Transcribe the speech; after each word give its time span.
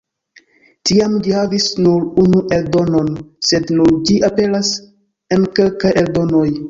Tiam 0.89 1.17
ĝi 1.27 1.33
havis 1.39 1.67
nur 1.87 2.07
unu 2.23 2.41
eldonon, 2.57 3.11
sed 3.51 3.75
nun 3.81 4.01
ĝi 4.11 4.17
aperas 4.31 4.73
en 5.37 5.45
kelkaj 5.61 5.93
eldonoj. 6.05 6.47